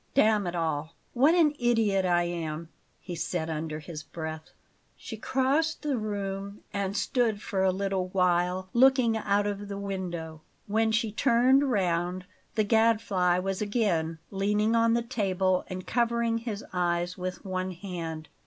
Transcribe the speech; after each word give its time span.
"Damn 0.15 0.47
it 0.47 0.55
all, 0.55 0.95
what 1.13 1.35
an 1.35 1.53
idiot 1.59 2.05
I 2.05 2.23
am!" 2.23 2.69
he 2.99 3.13
said 3.13 3.51
under 3.51 3.77
his 3.77 4.01
breath. 4.01 4.49
She 4.97 5.15
crossed 5.15 5.83
the 5.83 5.95
room 5.95 6.61
and 6.73 6.97
stood 6.97 7.39
for 7.39 7.61
a 7.63 7.71
little 7.71 8.07
while 8.07 8.67
looking 8.73 9.15
out 9.15 9.45
of 9.45 9.67
the 9.67 9.77
window. 9.77 10.41
When 10.65 10.91
she 10.91 11.11
turned 11.11 11.69
round, 11.69 12.25
the 12.55 12.63
Gadfly 12.63 13.37
was 13.37 13.61
again 13.61 14.17
leaning 14.31 14.75
on 14.75 14.95
the 14.95 15.03
table 15.03 15.65
and 15.67 15.85
covering 15.85 16.39
his 16.39 16.65
eyes 16.73 17.15
with 17.15 17.45
one 17.45 17.69
hand. 17.69 18.27